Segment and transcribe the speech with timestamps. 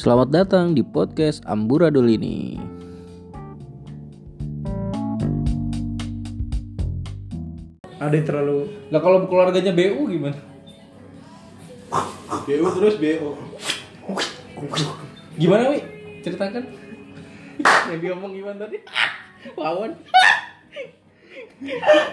[0.00, 2.56] Selamat datang di podcast Amburadul ini.
[8.00, 10.40] ada yang terlalu Lah kalau keluarganya BU gimana?
[12.48, 13.36] BO terus BO.
[15.36, 15.84] Gimana wi?
[16.24, 16.64] Ceritakan.
[17.92, 18.80] Yang ngomong gimana tadi?
[19.60, 20.00] Wawan.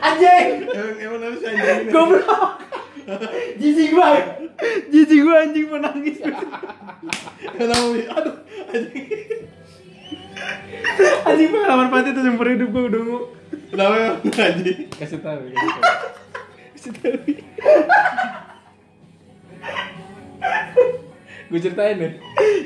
[0.04, 1.88] anjing Emang emang harus anjing.
[1.88, 2.67] goblok
[3.60, 4.20] jijik gua
[4.92, 6.18] jijik gua anjing menangis
[7.58, 7.88] Kenapa?
[8.20, 8.36] Aduh,
[8.74, 9.06] anjing.
[11.24, 13.20] anjing pengalaman pasti itu seumur hidup gua udah ngu
[13.68, 14.80] Kenapa emang anjing?
[14.96, 15.40] Kasih tahu.
[16.76, 17.20] Kasih tahu.
[21.48, 22.14] Gue ceritain deh.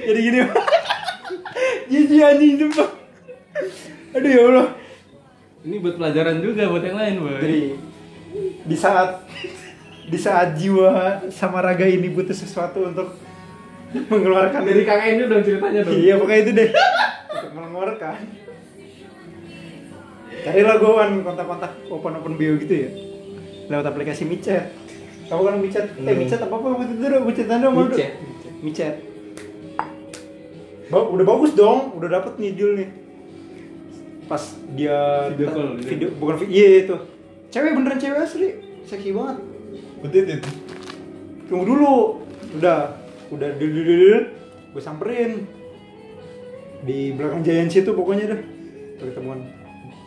[0.01, 0.37] jadi gini
[1.91, 2.89] jijik anjing sumpah
[4.11, 4.67] aduh ya Allah
[5.61, 7.37] Ini buat pelajaran juga buat yang lain, boy.
[7.37, 7.59] jadi
[8.65, 9.21] di saat
[10.11, 13.15] di saat jiwa sama raga ini butuh sesuatu untuk
[13.95, 15.95] mengeluarkan dari kakak ini dong ceritanya dong.
[15.95, 16.69] Iya pokoknya itu deh.
[17.31, 18.17] Untuk mengeluarkan.
[20.41, 22.89] Carilah gue kan kontak-kontak open open bio gitu ya.
[23.71, 24.75] Lewat aplikasi micet.
[25.31, 25.95] Tahu kan micet?
[25.95, 28.11] Eh micet apa apa waktu itu udah micet anda mau Micet.
[28.59, 28.95] Micet.
[30.91, 32.91] Ba Udah bagus dong, udah dapet nih deal nih
[34.27, 34.43] Pas
[34.75, 36.95] dia Video call, video video, bukan video, iya itu.
[37.47, 38.49] Cewek beneran cewek asli,
[38.83, 39.50] seksi banget
[40.01, 40.49] Betit itu.
[41.45, 42.25] Tunggu dulu.
[42.57, 42.97] Udah,
[43.29, 43.49] udah.
[44.71, 45.45] Gue samperin.
[46.81, 48.41] Di belakang Giant itu pokoknya.
[48.97, 49.45] Tuh ketemuan.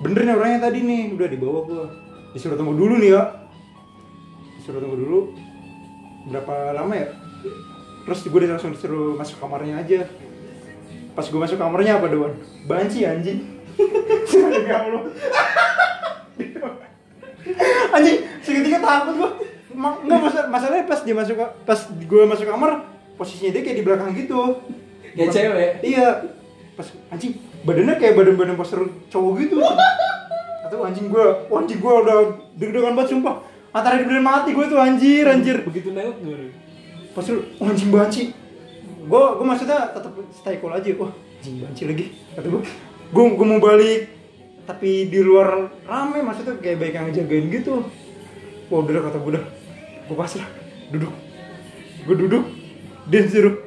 [0.02, 1.86] Bener nih orangnya tadi nih, udah dibawa gua.
[2.34, 3.46] Disuruh tunggu dulu nih ya.
[4.58, 5.20] Disuruh tunggu dulu.
[6.28, 7.08] Berapa lama ya?
[8.04, 10.10] Terus gue langsung disuruh masuk kamarnya aja.
[11.14, 12.34] Pas gue masuk kamarnya apa doan?
[12.66, 13.54] Banci anjing.
[17.94, 19.36] Anjing seketika takut Ma-
[19.74, 21.36] nggak masalah masalahnya pas dia masuk
[21.66, 24.40] pas gue masuk kamar posisinya dia kayak di belakang gitu.
[25.14, 25.70] Kayak cewek.
[25.86, 26.08] iya.
[26.74, 29.62] Pas anjing badannya kayak badan-badan poster cowok gitu.
[30.66, 32.16] Atau anjing gue anjing gue udah
[32.58, 33.42] deg-degan banget sumpah.
[33.74, 35.62] Antara hidup dan mati gue tuh anjir anjir.
[35.62, 36.64] Begitu nengok gimana?
[37.14, 38.34] pas lu oh, anjing banci
[39.04, 40.90] gue gue maksudnya tetap stay cool aja.
[40.98, 42.62] Wah anjing banci lagi kata gue
[43.14, 44.02] gue gue mau balik
[44.66, 47.86] tapi di luar rame maksudnya kayak baik yang ngejagain gitu.
[48.72, 49.44] Wah udah dah, kata gue udah
[50.04, 50.48] gue pasrah
[50.92, 51.12] duduk.
[52.04, 52.44] Gue duduk.
[53.08, 53.60] Dia suruh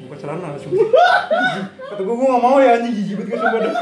[0.00, 3.60] buka celana langsung kata gue gue gak mau ya anjing jijik banget gue sumpah.
[3.62, 3.74] Dah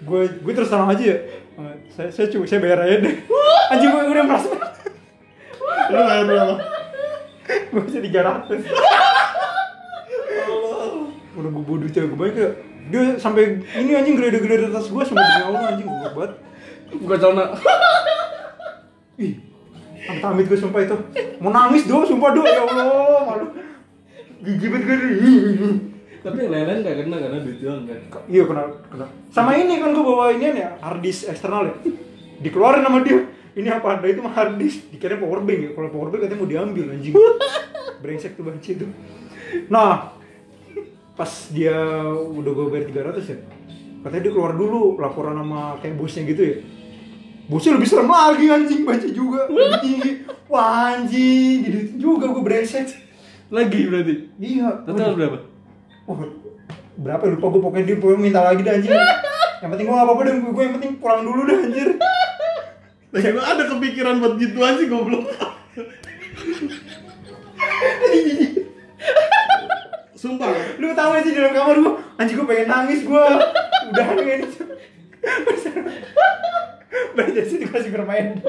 [0.00, 1.16] gue gue terus terang aja ya.
[1.60, 3.14] "Eh, saya saya cuma saya bayar aja deh.
[3.68, 4.48] Anjing gue udah merasa.
[5.90, 6.54] Lu bayar berapa?
[7.50, 8.62] gue bisa tiga ratus.
[11.36, 12.50] Udah gue bodoh cewek gue banyak ya
[12.90, 16.32] dia sampai ini anjing gede-gede atas gue sampai demi Allah anjing gue banget.
[16.96, 17.44] Buka celana.
[19.20, 19.49] ih
[20.08, 20.96] amit amit gue sumpah itu.
[21.42, 23.46] Mau nangis doang sumpah doang ya Allah malu.
[24.40, 25.72] Gigi gue Ih.
[26.20, 28.00] Tapi yang lain-lain gak kena karena duit doang kan.
[28.28, 28.62] iya kena
[28.92, 29.06] kena.
[29.32, 31.74] Sama ini kan gue bawa ini ya hard disk eksternal ya.
[32.40, 33.20] Dikeluarin sama dia.
[33.50, 34.06] Ini apa ada?
[34.06, 35.70] Itu mah hard disk dikira power bank ya.
[35.76, 37.14] Kalau power bank katanya mau diambil anjing.
[38.00, 38.86] Brengsek tuh banci itu.
[39.68, 40.20] Nah
[41.20, 41.76] pas dia
[42.16, 43.38] udah gue bayar 300 ya
[44.00, 46.56] katanya dia keluar dulu laporan sama kayak bosnya gitu ya
[47.50, 50.10] bosnya lebih serem lagi anjing banci juga lebih tinggi
[50.46, 53.10] wah anjing gitu juga gue brengsek
[53.50, 54.14] Lagi berarti.
[54.38, 55.42] iya Total berapa?
[56.06, 56.22] Wah,
[56.94, 58.94] berapa lupa gue pokoknya dia pokoknya minta lagi dah anjing.
[59.66, 61.88] yang penting gue gak apa-apa deh, gue yang penting pulang dulu dah anjir.
[63.10, 65.26] Lah emang ada kepikiran buat gituan sih goblok.
[70.14, 70.78] Sumpah.
[70.78, 73.24] Lu tau gak sih di dalam kamar gue, anjing gue pengen nangis gue.
[73.90, 74.46] Udah ini.
[76.90, 78.42] Baca sih dikasih bermain.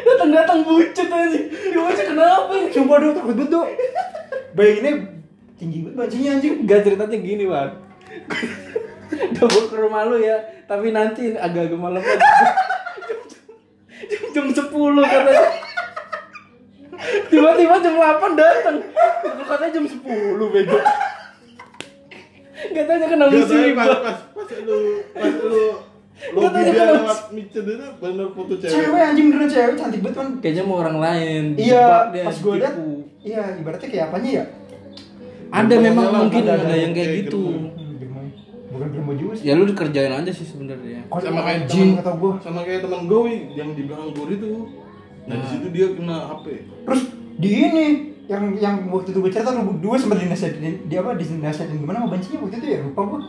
[0.00, 1.40] Datang-datang bucut aja.
[1.48, 2.66] Ya bocah kenapa ya?
[2.74, 3.68] Sumpah dong takut banget dong.
[4.58, 4.92] Bayanginnya
[5.56, 6.54] tinggi banget bancinya anjing.
[6.66, 7.70] Gak ceritanya gini, Wan.
[9.10, 10.36] Udah ke rumah lu ya,
[10.68, 12.02] tapi nanti agak-agak malam
[14.10, 15.48] jam, jam 10 katanya.
[17.30, 18.76] Tiba-tiba jam 8 datang.
[19.24, 20.78] Lu katanya jam 10 bego.
[22.60, 23.86] Kena Gak tau musibah.
[23.88, 24.18] pas pas
[24.66, 24.78] lu
[25.14, 25.64] pas lu
[26.36, 28.72] lobby Katanya dia lewat micet itu bener foto cewek.
[28.76, 30.28] Cewek anjing beneran cewek cantik banget kan.
[30.44, 31.44] Kayaknya mau orang lain.
[31.56, 32.74] Iya, pas gue liat,
[33.24, 34.44] iya ibaratnya kayak apanya ya?
[35.50, 37.42] Ada memang mungkin ada, ada, yang kayak gitu.
[37.42, 37.72] Hmm.
[38.70, 39.44] Bukan germo juga sih.
[39.50, 41.08] Ya lu dikerjain aja sih sebenarnya.
[41.10, 42.32] Sama kayak temen kata gue.
[42.44, 43.20] sama kayak teman gue
[43.56, 44.52] yang di belakang gue itu
[45.20, 46.46] nah di situ dia kena HP
[46.88, 47.02] Terus
[47.38, 47.86] di ini
[48.24, 52.08] yang yang waktu itu gue cerita lu berdua sempat dinasihatin dia apa dinasihatin gimana sama
[52.16, 53.20] bancinya waktu itu ya lupa gue.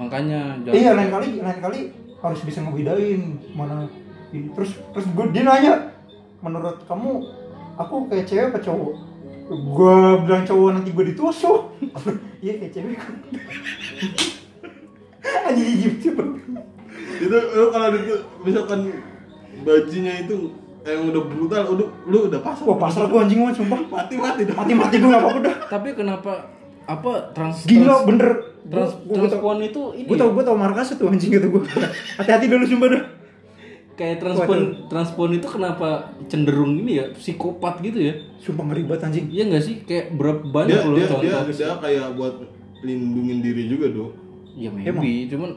[0.00, 1.80] Makanya Iya lain kali lain kali
[2.16, 3.20] harus bisa ngebedain
[3.52, 3.84] mana
[4.30, 4.48] ini.
[4.50, 5.92] Terus terus gue dia nanya
[6.40, 7.20] menurut kamu
[7.76, 8.92] aku kayak cewek apa cowok?
[9.50, 11.60] Gua bilang cowok nanti gua ditusuk.
[12.40, 12.96] Iya kayak cewek.
[15.50, 16.24] Jijik coba.
[17.20, 18.80] itu lu kalau itu misalkan
[19.60, 23.76] bajunya itu yang udah brutal udah lu udah pasang Wah pasrah gua anjing mah sumpah.
[23.84, 25.56] mati mati dah Mati mati gua nggak apa-apa dah.
[25.68, 26.32] Tapi kenapa
[26.86, 28.30] apa trans Gila trans- bener.
[28.62, 30.20] Trans, Gua- gua tau- transpon itu ini Gue ya?
[30.20, 31.62] tau gue tau markasnya tuh anjing gitu gue.
[32.16, 33.04] Hati-hati dulu sumpah dah.
[33.92, 35.88] kayak transpon transpon itu kenapa
[36.24, 38.14] cenderung ini ya psikopat gitu ya?
[38.38, 39.26] Sumpah ngeri banget anjing.
[39.28, 39.74] iya nggak sih?
[39.82, 42.34] Kayak berapa dia banyak loh dia contoh dia dia kayak buat
[42.80, 44.12] lindungin diri juga dong
[44.54, 45.28] ya maybe.
[45.28, 45.50] Cuman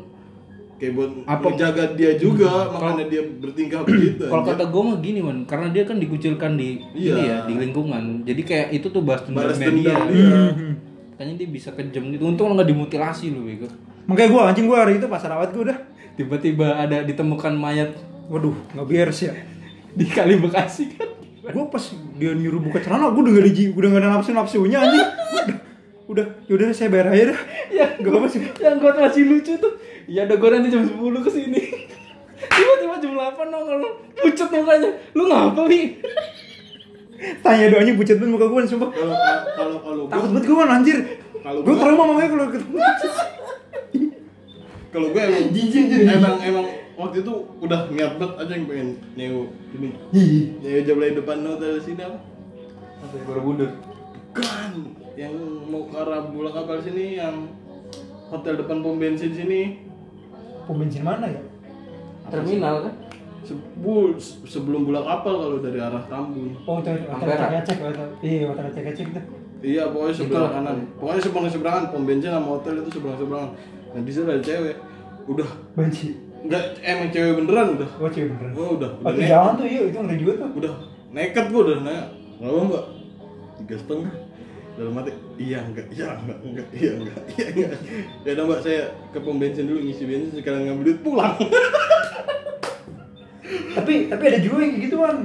[0.75, 5.19] kayak buat Apa- menjaga dia juga makanya dia bertingkah begitu kalau kata gue mah gini
[5.19, 7.13] man karena dia kan dikucilkan di Iya.
[7.13, 8.03] ini ya di lingkungan.
[8.21, 10.35] Jadi kayak itu tuh balas dendam balas media dendam dia
[11.15, 13.67] kayaknya dia bisa kejam gitu untung lo nggak dimutilasi lo bego
[14.03, 15.79] Makanya gue anjing gue hari itu pas rawat gue udah.
[16.13, 17.95] tiba-tiba ada ditemukan mayat
[18.27, 19.33] Waduh nggak beres ya.
[19.91, 21.07] di kali bekasi kan
[21.43, 21.83] Gue pas
[22.15, 25.03] dia nyuruh buka celana gue udah gak di udah gak ada nafsu nafsunya anjing.
[25.43, 25.57] Udah,
[26.07, 27.39] udah yaudah saya bayar aja dah.
[27.69, 28.41] ya Gak apa-apa sih.
[28.59, 29.73] yang gue masih lucu tuh
[30.03, 31.61] ya udah gue nanti jam 10 ke sini
[32.55, 33.79] tiba-tiba jam 8 nongol
[34.13, 35.95] pucet mukanya lu ngapa wi
[37.39, 38.89] Tanya doanya bucet banget muka gue sumpah.
[38.89, 39.15] kalau
[39.53, 40.97] kalau kalau Takut gua banget gue anjir.
[41.39, 42.77] Kalau Gue gua- trauma makanya kalau ketemu.
[44.89, 46.05] kalau gue emang Jijik, jijik.
[46.07, 49.43] emang emang waktu itu udah niat banget aja yang pengen nyewa
[49.73, 49.89] ini
[50.61, 52.19] nyewa jablay depan hotel sini apa
[53.25, 53.73] Borobudur
[54.31, 54.71] kan
[55.13, 55.33] yang
[55.65, 57.49] mau ke arah pulau kapal sini yang
[58.29, 59.81] hotel depan pom bensin sini
[60.63, 61.41] pom bensin mana ya?
[62.29, 62.93] terminal kan
[63.43, 67.59] Sebul, sebelum bulan kapal kalau dari arah Tambun Oh, itu hotel Ampera.
[67.59, 67.77] cek cek
[68.19, 69.21] Iya, hotel cek cek itu.
[69.61, 70.77] Iya pokoknya sebelah kanan.
[70.95, 73.51] Pokoknya seberang seberangan pom bensin sama hotel itu seberang seberangan.
[73.89, 74.75] Nah di situ ada cewek.
[75.25, 76.07] Udah Banci.
[76.41, 77.89] nggak emang cewek beneran udah.
[77.97, 78.51] Oh, cewek beneran.
[78.53, 78.91] Oh udah.
[78.93, 80.49] Oh, Udah, ne- jalan tuh, iya, itu ngeri juga tuh.
[80.57, 80.73] udah
[81.11, 82.03] nekat gua udah nanya.
[82.37, 82.83] Berapa mbak?
[83.59, 84.13] Tiga setengah.
[84.73, 87.71] Dalam hati, iya enggak, iya enggak, enggak, iya enggak, iya enggak.
[88.19, 88.81] Ya udah mbak saya
[89.13, 91.35] ke pom bensin dulu ngisi bensin sekarang ngambil duit pulang.
[93.73, 95.17] Tapi tapi ada juga yang kayak gitu kan.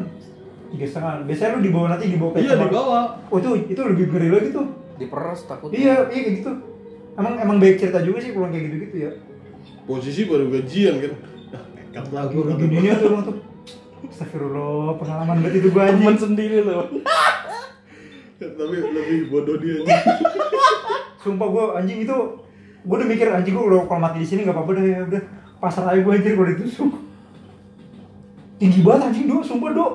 [0.68, 1.12] Tiga setengah.
[1.24, 3.04] Biasanya lu dibawa nanti dibawa ke Iya di bawah.
[3.32, 4.66] Oh itu itu lebih ngeri lagi tuh.
[4.98, 6.50] diperas takut Iya, iya kayak gitu.
[7.14, 9.10] Emang emang baik cerita juga sih pulang kayak gitu gitu ya.
[9.86, 11.12] Posisi baru gajian kan.
[11.74, 13.36] Nekat lah Lagi gini tuh orang tuh.
[13.98, 16.86] Astagfirullah, pengalaman banget itu gua temen sendiri loh
[18.38, 19.98] Tapi lebih bodoh dia aja.
[21.18, 22.16] Sumpah gua anjing itu
[22.86, 25.22] gua udah mikir anjing gua kalau mati di sini nggak apa-apa dah ya udah.
[25.58, 26.90] Pasrah aja gua anjir kalau ditusuk.
[28.58, 29.86] Tinggi banget anjing do, sumpah do.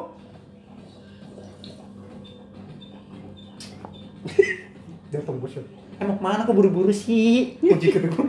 [5.12, 5.54] Datang bos.
[6.00, 7.56] Mau ke mana kok buru-buru sih?
[7.60, 8.26] Kunci kata gua.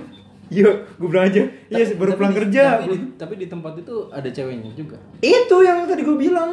[0.47, 1.43] Iya, gua bilang aja.
[1.67, 2.63] Iya, baru Tapi pulang di- kerja.
[2.77, 6.51] tapi di, tapi di tempat itu ada ceweknya juga Itu yang tadi gua bilang.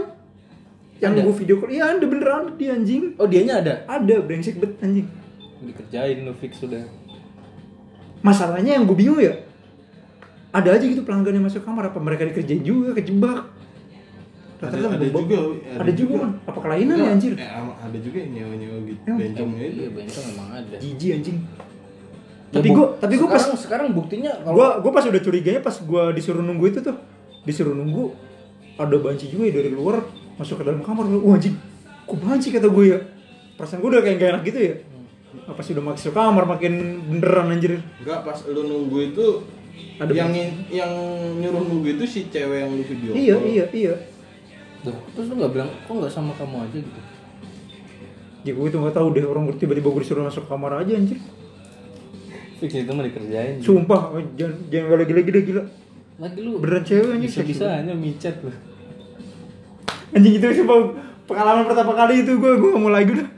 [0.98, 1.22] Yang Ada?
[1.22, 3.18] gua video call, iya ada beneran dia anjing.
[3.18, 5.10] oh dianya ada Ada brengsek bet anjing.
[5.60, 6.82] dikerjain lu fix sudah
[8.22, 9.34] Masalahnya yang gue bingung ya,
[10.52, 13.50] ada aja gitu pelanggan yang masuk kamar apa mereka dikerjain juga kejebak.
[14.62, 15.22] Ada- ada bobok.
[15.26, 16.14] juga, Ada, ada juga.
[16.14, 16.16] juga.
[16.22, 16.32] kan?
[16.46, 17.34] Apa kelainan ya anjir?
[17.34, 17.50] Eh,
[17.82, 19.02] ada juga yang nyewa-nyewa gitu.
[19.04, 19.20] Emang?
[19.20, 19.80] Bencongnya itu.
[19.82, 21.38] iya bencong memang ada Jijik anjing.
[22.52, 25.62] Ya, Tapi gua tapi gua pas sekarang sekarang buktinya kalau gua gua pas udah curiganya
[25.64, 26.96] pas gua disuruh nunggu itu tuh.
[27.42, 28.12] Disuruh nunggu
[28.76, 30.04] ada banci juga ya dari luar
[30.36, 31.10] masuk ke dalam kamar.
[31.10, 31.56] Wah anjing.
[32.04, 33.00] Kok banci kata gue ya?
[33.56, 34.74] Perasaan gue udah kayak gak enak gitu ya.
[35.48, 36.74] Apa sih udah masuk kamar makin
[37.08, 37.80] beneran anjir.
[38.04, 39.26] Enggak, pas lu nunggu itu
[39.96, 40.34] Ada yang
[40.68, 40.92] yang
[41.40, 43.94] nyuruh nunggu itu si cewek yang lu video Iya, iya, iya.
[44.82, 47.02] Tuh, terus lu nggak bilang kok nggak sama kamu aja gitu
[48.42, 51.22] Ya gue tuh gak tahu deh orang tiba-tiba gue disuruh masuk kamar aja anjir.
[52.58, 55.64] fix itu mah dikerjain Sumpah, oh, jangan jangan gak lagi lagi deh gila.
[56.18, 58.50] lagi lu Beneran cewek anjing bisa bisa hanya micet lu
[60.18, 60.78] Anjing itu sumpah
[61.30, 63.30] pengalaman pertama kali itu gue gue gak mau lagi udah.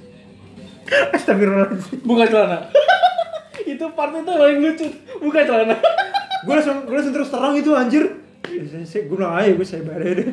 [1.18, 1.98] Astagfirullahaladzim.
[2.06, 2.58] buka celana
[3.74, 4.86] itu part itu paling lucu
[5.18, 5.76] buka celana
[6.40, 8.19] Gue langsung gue langsung terus terang itu anjir.
[8.84, 10.30] Saya gue bilang ayo gue saya bayar deh.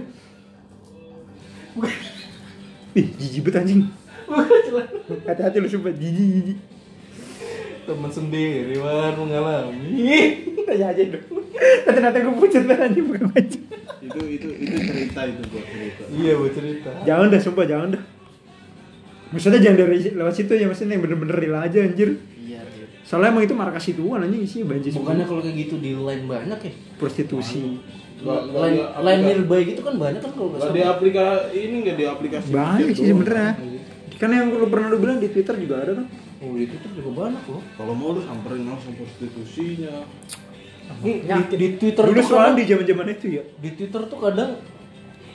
[2.97, 3.81] Ih, jijik banget anjing.
[5.27, 6.59] Hati-hati lu sumpah jijik jijik.
[7.87, 9.95] teman sendiri baru mengalami
[10.67, 11.23] Tanya aja dong.
[11.87, 13.63] Nanti nanti gue pucat banget anjing bukan anjing.
[14.03, 16.01] Itu itu itu cerita itu gua cerita.
[16.11, 18.03] iya buat cerita Jangan dah sumpah jangan dah.
[19.31, 22.19] Maksudnya jangan dari lewat situ ya maksudnya yang bener-bener real aja anjir.
[23.07, 23.09] Iya iya.
[23.09, 26.59] Soalnya emang itu markas situan anjing isinya banjir bukannya kalau kayak gitu di line banyak
[26.59, 27.59] ya prostitusi.
[27.63, 27.79] Di-
[28.97, 32.47] line nearby gitu kan banyak kan kalau nggak Nggak di aplikasi ini nggak di aplikasi
[32.51, 33.51] Banyak sih sebenarnya.
[34.17, 36.07] Kan yang lu pernah lu bilang di Twitter juga ada kan?
[36.37, 40.05] oh itu tuh juga banyak loh Kalau mau lu samperin langsung prostitusinya.
[40.99, 43.43] Di, Ya, di, di Twitter Dulu tuh soalnya di zaman-zaman itu ya.
[43.55, 44.51] di Twitter tuh kadang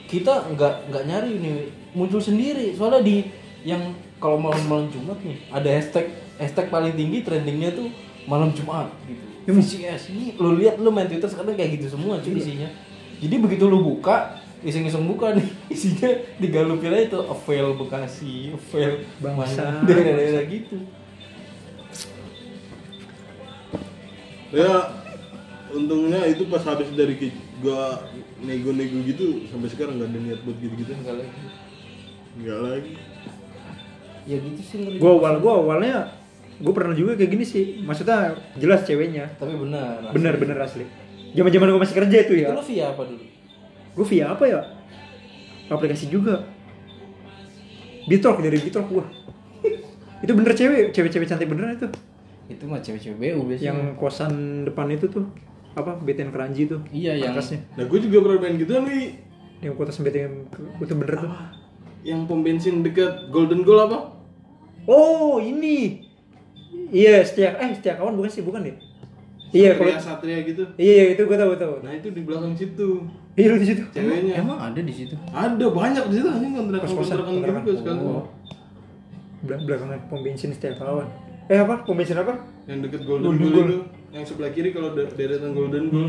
[0.05, 1.55] kita nggak nggak nyari nih
[1.91, 3.17] muncul sendiri soalnya di
[3.63, 3.81] yang
[4.17, 6.05] kalau malam-malam Jumat nih ada hashtag
[6.37, 7.87] hashtag paling tinggi trendingnya tuh
[8.25, 9.23] malam Jumat gitu.
[9.43, 12.71] VCS ini lu lihat lu main Twitter sekarang kayak gitu semua cuy isinya.
[13.19, 16.07] Jadi begitu lu buka iseng-iseng buka nih isinya
[16.39, 19.83] digalupin aja tuh avail Bekasi, avail Bangsa.
[19.83, 20.77] daerah-daerah gitu.
[24.53, 24.93] ya
[25.73, 28.05] untungnya itu pas habis dari gua
[28.37, 31.39] nego-nego gitu sampai sekarang nggak ada niat buat gitu-gitu Enggak lagi.
[32.37, 32.93] nggak lagi
[34.23, 34.79] Ya gitu sih.
[35.03, 36.07] Gue awal gue awalnya
[36.55, 37.63] gue pernah juga kayak gini sih.
[37.79, 39.31] Maksudnya jelas ceweknya.
[39.35, 40.03] tapi benar.
[40.03, 40.13] asli.
[40.13, 40.85] Bener bener asli.
[41.31, 42.49] Zaman zaman gue masih kerja itu Itu ya.
[42.51, 43.23] lu via apa dulu?
[43.93, 44.59] Gue via apa ya?
[45.67, 46.45] Aplikasi juga.
[48.03, 49.05] Bitalk dari Bitalk gue.
[50.23, 51.87] itu bener cewek, cewek-cewek cantik beneran itu.
[52.45, 53.65] Itu mah cewek-cewek BU biasanya.
[53.65, 54.33] Yang kosan
[54.63, 55.25] depan itu tuh
[55.73, 56.83] apa BTN Keranji tuh.
[56.89, 57.63] Iya, yang- Atasnya.
[57.73, 59.17] nah gue juga pernah main gitu nih
[59.59, 60.33] Yang kotas BTN
[60.77, 61.31] itu bener tuh.
[62.03, 64.11] yang pom bensin dekat Golden Goal apa
[64.83, 66.03] Oh ini.
[66.93, 68.77] Iya setia eh setia kawan bukan sih bukan deh.
[69.49, 71.75] Iya kalau Satria Satria gitu iya iya, itu gue tahu tahu.
[71.81, 73.81] nah itu di belakang situ Iya di situ.
[73.87, 75.13] ceweknya Emang ada di situ?
[75.27, 78.25] ada banyak di situ anjing kontrakan Kos-kosan, kontrakan gitu sekarang Oh.
[79.43, 81.05] Bel- belakangan pom bensin setia kawan.
[81.45, 81.81] Eh apa?
[81.83, 82.33] Pom bensin apa?
[82.63, 83.67] yang deket Golden, Goal.
[83.67, 83.77] itu
[84.09, 86.07] yang sebelah kiri kalau deretan Golden Goal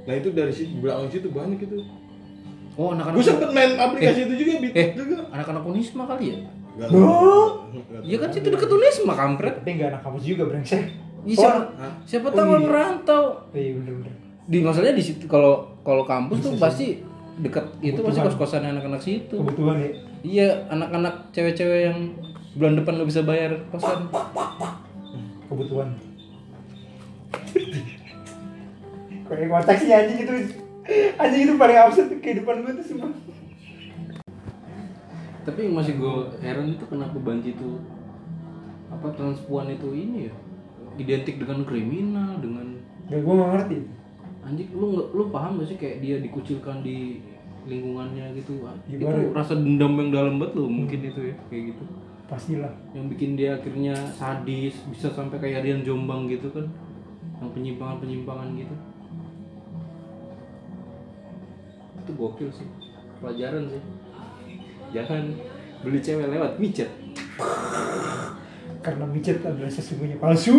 [0.00, 1.78] nah itu dari situ belakang situ banyak itu
[2.74, 3.14] Oh, anak-anak.
[3.14, 6.38] gue sempet main aplikasi itu juga bit Eh, juga anak-anak Unisma kali ya?
[6.78, 7.66] Oh.
[7.70, 9.54] Nggak Iya kan situ deket Unisma kampret.
[9.62, 10.82] Tapi enggak anak kampus juga brengsek.
[11.20, 11.92] Iya, siapa, Hah?
[12.08, 12.54] siapa Oh, tahu iya.
[12.56, 13.22] yang merantau.
[13.52, 14.14] Iya bener bener.
[14.50, 17.04] Di masalahnya di situ kalau kalau kampus tuh pasti
[17.40, 19.36] dekat itu pasti kos-kosan anak-anak situ.
[19.36, 19.90] Kebutuhan ya.
[20.20, 21.98] Iya, anak-anak cewek-cewek yang
[22.56, 24.08] bulan depan lo bisa bayar kosan.
[25.48, 25.88] Kebutuhan.
[29.30, 30.32] Kayak ngotak sih anjing itu.
[31.20, 33.08] Anjing itu paling absurd kehidupan gue tuh semua.
[35.40, 37.80] Tapi yang masih gue heran itu kenapa banci itu
[38.92, 40.34] apa transpuan itu ini ya?
[41.00, 42.76] Identik dengan kriminal dengan
[43.08, 43.78] Gak gue gak ngerti.
[44.40, 47.20] anjing lu nggak lu paham gak sih kayak dia dikucilkan di
[47.68, 48.64] lingkungannya gitu?
[48.88, 49.20] Gimana?
[49.20, 51.84] itu rasa dendam yang dalam banget lo mungkin itu ya kayak gitu.
[52.30, 52.70] Pastilah.
[52.94, 56.68] yang bikin dia akhirnya sadis bisa sampai kayak Rian Jombang gitu kan?
[57.42, 58.76] Yang penyimpangan penyimpangan gitu.
[62.00, 62.68] Itu gokil sih.
[63.20, 63.82] Pelajaran sih
[64.90, 65.24] jangan
[65.80, 66.90] beli cewek lewat micet
[68.80, 70.56] Karena micet adalah sesungguhnya palsu.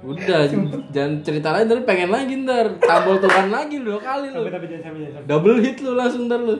[0.00, 0.48] udah
[0.88, 4.66] jangan cerita lagi ntar pengen lagi ntar tabol Tuhan lagi dua kali lu Sampai tapi
[4.72, 5.28] jangan sampai jangan sampai.
[5.28, 6.56] double hit lu langsung ntar lu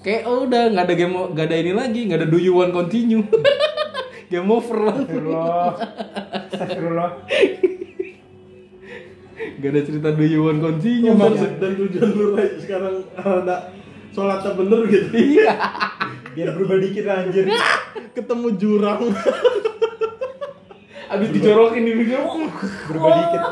[0.00, 2.72] kayak oh udah nggak ada game nggak ada ini lagi nggak ada do you want
[2.72, 3.20] continue
[4.32, 5.68] game over lah Astagfirullah.
[6.48, 7.10] Astagfirullah.
[9.40, 11.48] Nggak ada cerita do you want continue Emang ntar.
[11.56, 12.26] dan tujuan lu
[12.60, 13.72] sekarang ada
[14.12, 15.08] sholatnya bener gitu.
[15.16, 15.52] Iya.
[16.36, 17.44] Biar berubah dikit anjir.
[18.14, 19.00] ketemu jurang.
[21.10, 22.20] Abis dijorokin di video.
[22.86, 23.42] Berubah dikit.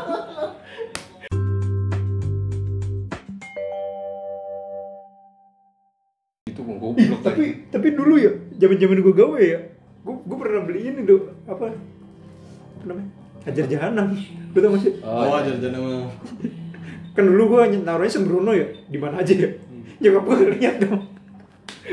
[6.49, 9.59] itu mau goblok tapi tapi dulu ya zaman zaman gue gawe ya
[10.01, 11.71] gue gue pernah beli ini do apa?
[12.81, 13.11] Apa namanya
[13.45, 14.15] hajar jahanam.
[14.55, 14.93] Gue tau gak sih?
[15.05, 15.93] Oh aja jangan sama
[17.15, 19.49] kan dulu gue naruhnya sembrono ya di mana aja ya.
[19.99, 21.03] Nyokap gue lihat dong.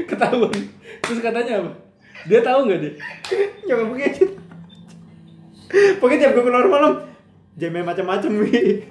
[0.06, 0.54] Ketahuan.
[1.02, 1.70] Terus katanya apa?
[2.26, 2.92] Dia tahu nggak dia?
[3.66, 4.30] Nyokap gue ngecit
[5.98, 6.92] pokoknya tiap gue keluar malam
[7.58, 8.86] jamnya macam-macam wi.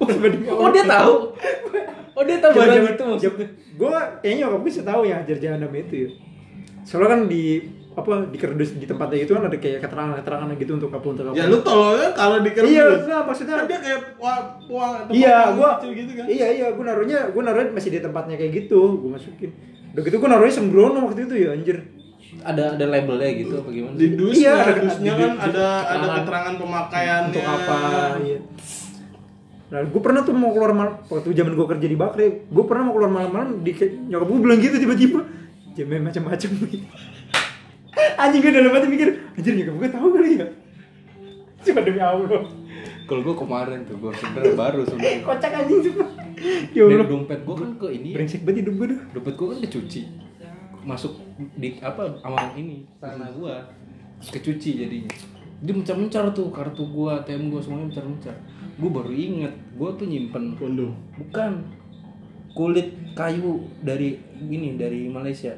[0.00, 1.36] Oh dia tahu?
[2.14, 3.46] Oh dia tahu banyak itu maksudnya?
[3.74, 3.90] gue
[4.22, 6.10] kayaknya nyokap gue sih tahu yang hajar jahanam itu ya.
[6.86, 10.90] Soalnya kan di apa di kerdus di tempatnya itu kan ada kayak keterangan-keterangan gitu untuk
[10.90, 14.00] apa untuk apa ya lu tolongnya kalau di kertas iya enggak maksudnya kan dia kayak
[14.18, 14.38] wah
[15.06, 18.98] Iya, gua gitu kan Iya, iya, gua naruhnya, gua naruhnya masih di tempatnya kayak gitu,
[18.98, 19.54] gua masukin.
[19.94, 21.78] Udah gitu gua naruhnya sembrono waktu itu ya, anjir.
[22.42, 25.86] ada ada labelnya gitu apa gimana di dus Iya, ada dusnya kan di- ada ada
[25.86, 26.16] keterangan.
[26.18, 27.76] keterangan pemakaiannya Untuk apa?
[28.18, 28.38] Iya.
[29.64, 32.82] Nah, gua pernah tuh mau keluar malam waktu zaman gua kerja di Bakri, gua pernah
[32.84, 33.70] mau keluar malam-malam di
[34.04, 35.20] nyokap gua bilang gitu tiba-tiba.
[35.74, 36.50] Jamnya macam-macam.
[38.14, 40.46] Anjing gue dalam hati mikir, anjir nyokap gua tahu kali ya.
[41.64, 42.42] Cuma demi Allah.
[43.04, 45.20] kalau gue kemarin tuh gue sebenarnya baru sebenarnya.
[45.28, 46.04] Kocak anjing cuma.
[46.72, 49.00] Ya dari dompet gue kan ke ini Brengsek banget hidup gua tuh.
[49.16, 50.00] dompet gue kan kecuci.
[50.84, 51.12] Masuk
[51.56, 53.54] di apa sama ini tanah gue
[54.24, 55.12] kecuci jadinya.
[55.64, 58.36] Dia mencar-mencar tuh kartu gue ATM gue semuanya mencar-mencar.
[58.80, 60.56] Gue baru inget gue tuh nyimpen.
[60.56, 61.52] Kondom bukan.
[62.54, 65.52] Kulit kayu dari ini dari Malaysia.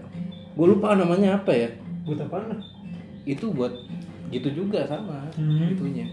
[0.56, 1.68] Gue lupa namanya apa ya
[2.06, 2.60] Buat lah?
[3.26, 3.74] itu buat
[4.28, 5.66] gitu juga sama Hmm.
[5.68, 6.06] itunya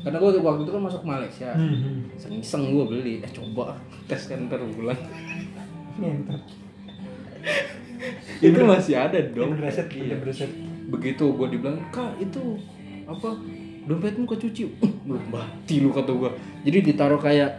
[0.00, 2.08] karena gue waktu itu kan masuk Malaysia Hmm.
[2.10, 4.96] iseng-iseng gue beli eh coba tes kan ntar bulan
[8.40, 10.16] itu masih ada dong Bener reset, Iya.
[10.16, 10.50] bener reset.
[10.86, 12.60] begitu gue dibilang kak itu
[13.04, 13.36] apa
[13.84, 16.30] dompetmu kecuci uh, belum mati lu kata gue
[16.62, 17.52] jadi ditaruh kayak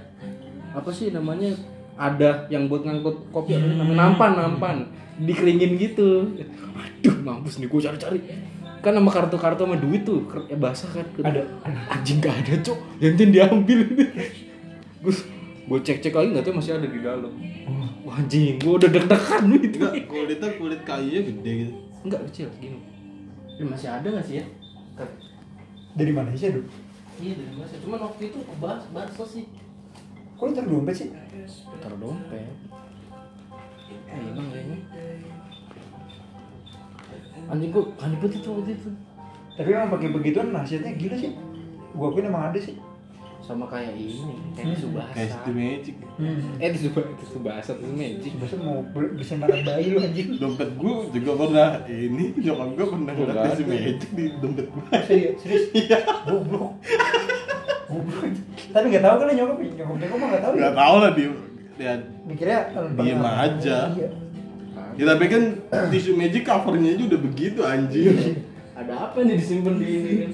[0.71, 1.53] apa sih namanya
[1.95, 3.95] ada yang buat ngangkut kopi apa namanya?
[3.97, 4.77] Nampan nampan.
[5.15, 6.35] Dikeringin gitu.
[6.75, 8.19] Aduh mampus nih gue cari-cari.
[8.83, 11.05] Kan sama kartu-kartu sama duit tuh ker- eh, basah kan.
[11.23, 11.41] Ada.
[11.89, 12.79] anjing gak ada cok.
[12.99, 13.79] Yang diambil.
[15.01, 15.13] Gue
[15.65, 17.33] gue cek-cek lagi nggak tahu masih ada di dalam.
[18.05, 21.73] Wah, anjing gue udah deg-degan gitu Enggak, kulitnya kulit kayunya gede gitu.
[22.05, 22.77] enggak kecil gini.
[23.57, 24.45] Ini masih ada nggak sih ya?
[25.95, 26.65] Dari mana sih, Dok?
[27.15, 29.47] Iya dari masa, cuman waktu itu bahas bahas sih
[30.35, 31.09] Kok taruh dompet sih?
[31.79, 32.51] taruh dompet.
[34.09, 34.77] Eh, emang kayaknya.
[37.45, 38.89] Anjing gua aneh banget itu waktu itu.
[39.55, 41.31] Tapi emang pakai begituan nasihatnya gila sih.
[41.95, 42.75] Gua akuin emang ada sih.
[43.45, 44.17] Sama kayak ini,
[44.57, 45.13] kayak di Subasa.
[45.13, 45.95] Kayak City Magic.
[46.17, 46.57] Hmm.
[46.57, 48.31] Eh di Subasa, di Subasa itu magic.
[48.41, 48.81] Masa mau
[49.13, 50.29] bisa makan bayi lu anjing.
[50.41, 53.61] Dompet gue juga pernah ini, nyokap gue pernah ngeliat ada.
[53.61, 54.83] Magic di dompet gue.
[55.05, 55.65] Serius, serius.
[56.25, 56.73] Goblok.
[56.73, 57.44] Goblok.
[58.73, 60.53] Tapi enggak tahu kali nyokap, nyokap nyokap mah enggak tahu.
[60.53, 60.61] ya.
[60.61, 61.29] Gak tau lah dia.
[61.75, 61.93] dia
[62.25, 63.77] Mikirnya eh, Diem aja.
[63.91, 64.09] Iya.
[64.95, 65.43] ya tapi kan
[65.91, 68.15] tisu magic covernya aja udah begitu anjir.
[68.75, 70.31] Ada apa nih disimpan di ini kan?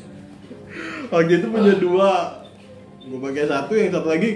[1.12, 2.12] Waktu itu punya dua,
[3.04, 4.30] gue pakai satu, yang satu lagi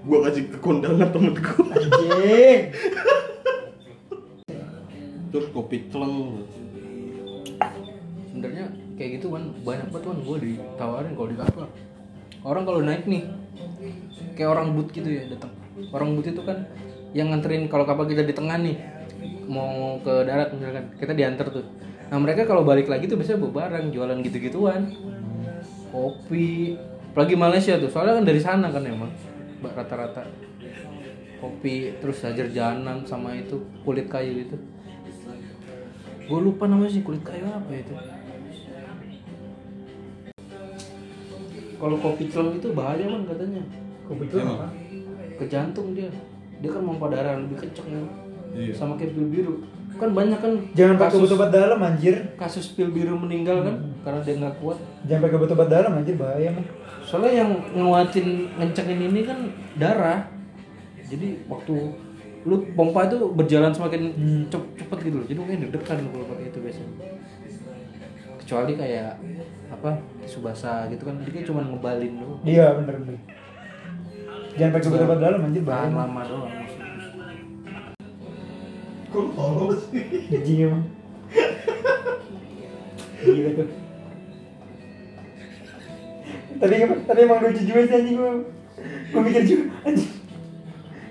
[0.00, 1.64] gue kasih ke kondangan temen gue.
[1.74, 2.60] Anjing.
[5.30, 6.46] Terus kopi celeng.
[8.30, 11.66] Sebenarnya kayak gitu kan banyak banget kan gue ditawarin kalau di kapal.
[12.40, 13.28] Orang kalau naik nih
[14.36, 15.52] kayak orang but gitu ya datang.
[15.92, 16.68] Orang but itu kan
[17.12, 18.76] yang nganterin kalau kapal kita di tengah nih
[19.50, 21.66] mau ke darat misalkan kita diantar tuh.
[22.08, 24.82] Nah mereka kalau balik lagi tuh biasanya bawa barang jualan gitu-gituan.
[25.90, 26.78] Kopi,
[27.10, 29.10] apalagi Malaysia tuh soalnya kan dari sana kan emang
[29.60, 30.22] rata-rata
[31.40, 34.56] kopi terus hajar janam sama itu kulit kayu itu
[36.30, 37.90] gue lupa namanya sih kulit kayu apa itu
[41.80, 43.62] kalau kopi celeng itu bahaya kan katanya
[44.04, 44.58] Kopi Emang?
[44.58, 44.68] apa?
[45.34, 46.12] ke jantung dia
[46.58, 48.04] dia kan mau darah lebih kenceng kan
[48.50, 48.74] Iya.
[48.74, 49.54] sama kayak pil biru
[49.92, 52.14] kan banyak kan Jangan pakai kasus, obat-obat dalam anjir.
[52.34, 56.50] kasus pil biru meninggal kan karena dia nggak kuat Jangan pakai obat-obat dalam anjir bahaya
[56.50, 56.66] mah.
[57.00, 59.38] soalnya yang nguatin ngencengin ini kan
[59.74, 60.26] darah
[61.04, 61.74] jadi waktu
[62.40, 64.42] lu pompa itu berjalan semakin Hmm.
[64.46, 66.90] cep- cepet gitu loh jadi mungkin deg-degan kalau pakai itu biasanya
[68.50, 69.14] kecuali kayak
[69.70, 69.94] apa
[70.26, 73.14] subasa gitu kan dia cuma ngebalin doang Iya bener bener.
[74.58, 76.02] Jangan pakai obat-obat dalam anjir bahaya tahan mah.
[76.10, 76.52] lama doang.
[79.06, 80.02] Kok tolol sih?
[80.66, 80.82] Emang.
[83.22, 83.68] Gila tuh.
[86.58, 86.74] Tapi
[87.06, 88.16] tapi emang lucu juga sih anjing.
[89.14, 90.10] Gua mikir juga anjing.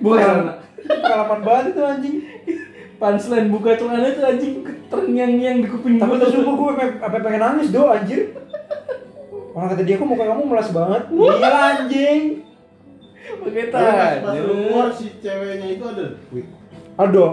[0.03, 2.15] bukan Pengalaman- Pengalaman banget itu anjing.
[2.99, 4.53] Punchline buka celana tuh anjing
[4.91, 8.35] terngiang-ngiang di kuping Tapi sumpah gue apa, pengen nangis do anjir.
[9.55, 11.03] Orang kata dia kok muka kamu melas banget.
[11.09, 12.21] Iya anjing.
[13.29, 16.05] pakai Pas pas tanya lu keluar si ceweknya itu ada.
[16.33, 16.45] Wih,
[16.97, 17.25] Aldo.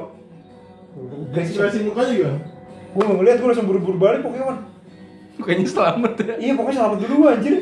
[1.34, 2.30] Ekspresi mukanya juga.
[2.94, 4.58] Gue gak ngeliat, gue langsung buru-buru balik pokoknya man.
[5.36, 7.54] bukannya selamat ya Iya pokoknya selamat dulu anjir.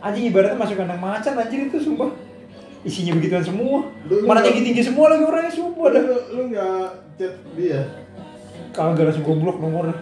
[0.00, 2.08] Anjing ibaratnya masuk kandang macan anjir itu sumpah.
[2.80, 3.90] Isinya begituan semua.
[4.06, 6.02] Lu- Mana lu- tinggi-tinggi semua lagi orangnya sumpah dah.
[6.02, 7.80] Lu lu nggak chat dia?
[8.76, 9.96] Kagak langsung gue blok nomornya.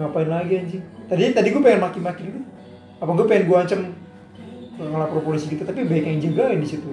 [0.00, 0.84] Ngapain lagi anjing?
[1.08, 2.40] Tadi tadi gue pengen maki-maki dulu.
[2.98, 3.80] Apa gue pengen gue ancam
[4.78, 6.88] ngelapor polisi gitu, tapi baik yang jagain di situ.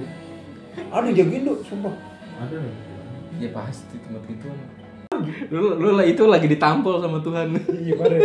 [0.92, 1.94] Aduh jagain dong, sumpah.
[2.36, 2.60] Ada.
[3.36, 4.48] ya pasti tempat gitu
[5.52, 8.20] lu lu lah itu lagi ditampol sama Tuhan Iya parah.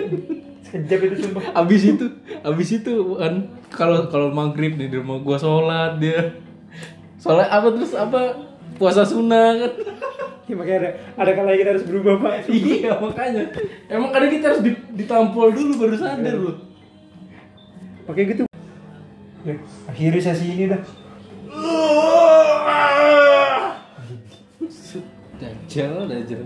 [0.67, 1.43] Sekejap itu sumpah.
[1.63, 2.07] abis itu
[2.43, 3.35] abis itu kan
[3.71, 6.39] kalau kalau maghrib nih di rumah gua sholat dia
[7.19, 8.39] sholat apa terus apa
[8.79, 9.73] puasa sunnah kan
[10.51, 12.33] Ya, makanya ada ada kalanya kita harus berubah pak.
[12.51, 13.43] iya makanya
[13.87, 16.53] emang kadang kita harus di- ditampol dulu baru sadar lu
[18.11, 18.43] Oke gitu.
[19.47, 19.55] Ya,
[19.87, 20.83] akhiri sesi ini dah.
[25.41, 26.43] dajjal dajjal